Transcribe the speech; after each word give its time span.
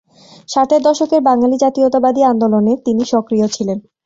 ষাটের 0.49 0.81
দশকের 0.81 1.21
বাঙালি 1.21 1.55
জাতীয়তাবাদী 1.57 2.21
আন্দোলনে 2.23 2.73
তিনি 2.85 3.03
সক্রিয় 3.05 3.47
ছিলেন। 3.47 3.77